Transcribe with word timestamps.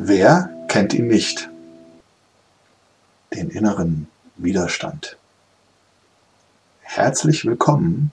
Wer 0.00 0.48
kennt 0.68 0.94
ihn 0.94 1.08
nicht? 1.08 1.50
Den 3.34 3.50
inneren 3.50 4.06
Widerstand. 4.36 5.16
Herzlich 6.82 7.44
willkommen 7.44 8.12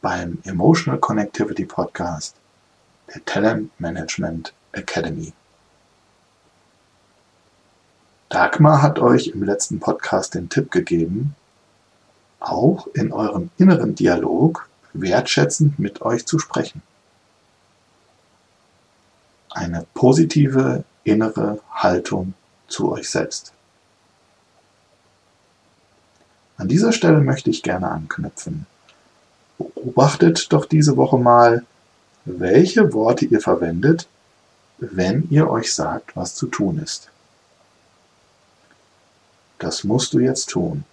beim 0.00 0.38
Emotional 0.44 0.98
Connectivity 0.98 1.66
Podcast 1.66 2.34
der 3.14 3.22
Talent 3.26 3.78
Management 3.78 4.54
Academy. 4.72 5.34
Dagmar 8.30 8.80
hat 8.80 9.00
euch 9.00 9.28
im 9.28 9.42
letzten 9.42 9.80
Podcast 9.80 10.34
den 10.34 10.48
Tipp 10.48 10.70
gegeben, 10.70 11.36
auch 12.40 12.86
in 12.94 13.12
eurem 13.12 13.50
inneren 13.58 13.94
Dialog 13.94 14.66
wertschätzend 14.94 15.78
mit 15.78 16.00
euch 16.00 16.24
zu 16.24 16.38
sprechen. 16.38 16.80
Eine 19.50 19.86
positive 19.94 20.84
innere 21.04 21.60
Haltung 21.70 22.34
zu 22.68 22.92
euch 22.92 23.10
selbst. 23.10 23.52
An 26.56 26.68
dieser 26.68 26.92
Stelle 26.92 27.20
möchte 27.20 27.50
ich 27.50 27.62
gerne 27.62 27.90
anknüpfen. 27.90 28.66
Beobachtet 29.58 30.52
doch 30.52 30.66
diese 30.66 30.96
Woche 30.96 31.18
mal, 31.18 31.64
welche 32.24 32.92
Worte 32.92 33.24
ihr 33.24 33.40
verwendet, 33.40 34.06
wenn 34.78 35.28
ihr 35.30 35.50
euch 35.50 35.74
sagt, 35.74 36.16
was 36.16 36.34
zu 36.34 36.46
tun 36.46 36.78
ist. 36.78 37.10
Das 39.58 39.84
musst 39.84 40.14
du 40.14 40.20
jetzt 40.20 40.50
tun. 40.50 40.84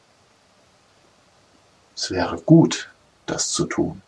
Es 1.96 2.12
wäre 2.12 2.38
gut, 2.38 2.90
das 3.26 3.50
zu 3.50 3.66
tun. 3.66 4.02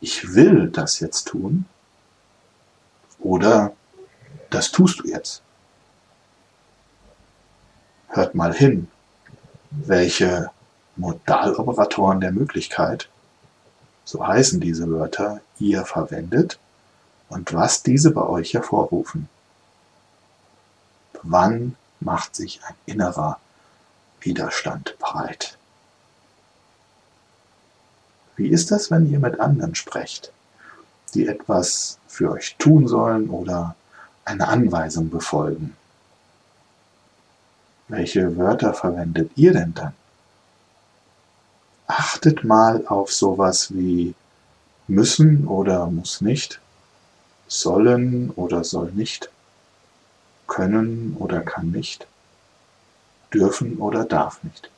Ich 0.00 0.34
will 0.34 0.68
das 0.68 1.00
jetzt 1.00 1.28
tun. 1.28 1.66
Oder 3.32 3.72
das 4.50 4.72
tust 4.72 5.00
du 5.00 5.08
jetzt. 5.08 5.40
Hört 8.08 8.34
mal 8.34 8.52
hin, 8.52 8.88
welche 9.70 10.50
Modaloperatoren 10.96 12.20
der 12.20 12.30
Möglichkeit, 12.30 13.08
so 14.04 14.26
heißen 14.26 14.60
diese 14.60 14.90
Wörter, 14.90 15.40
ihr 15.58 15.86
verwendet 15.86 16.58
und 17.30 17.54
was 17.54 17.82
diese 17.82 18.10
bei 18.10 18.20
euch 18.20 18.52
hervorrufen. 18.52 19.30
Wann 21.22 21.74
macht 22.00 22.36
sich 22.36 22.60
ein 22.64 22.74
innerer 22.84 23.40
Widerstand 24.20 24.98
breit? 24.98 25.56
Wie 28.36 28.48
ist 28.48 28.70
das, 28.70 28.90
wenn 28.90 29.10
ihr 29.10 29.20
mit 29.20 29.40
anderen 29.40 29.74
sprecht, 29.74 30.32
die 31.14 31.26
etwas 31.26 31.98
für 32.06 32.32
euch 32.32 32.56
tun 32.58 32.88
sollen 32.88 33.30
oder 33.30 33.76
eine 34.24 34.48
Anweisung 34.48 35.10
befolgen? 35.10 35.76
Welche 37.88 38.36
Wörter 38.36 38.72
verwendet 38.74 39.30
ihr 39.36 39.52
denn 39.52 39.74
dann? 39.74 39.94
Achtet 41.86 42.44
mal 42.44 42.86
auf 42.86 43.12
sowas 43.12 43.74
wie 43.74 44.14
müssen 44.88 45.46
oder 45.46 45.86
muss 45.86 46.20
nicht, 46.20 46.60
sollen 47.48 48.30
oder 48.30 48.64
soll 48.64 48.92
nicht, 48.92 49.30
können 50.46 51.16
oder 51.18 51.40
kann 51.40 51.70
nicht, 51.70 52.06
dürfen 53.32 53.78
oder 53.78 54.04
darf 54.04 54.42
nicht. 54.42 54.70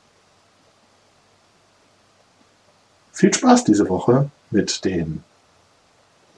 Viel 3.13 3.33
Spaß 3.33 3.63
diese 3.63 3.87
Woche 3.87 4.29
mit 4.51 4.83
den 4.83 5.23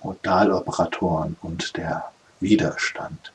Modaloperatoren 0.08 1.36
und 1.42 1.76
der 1.76 2.06
Widerstand. 2.40 3.34